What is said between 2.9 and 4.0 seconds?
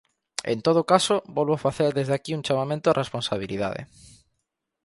á responsabilidade.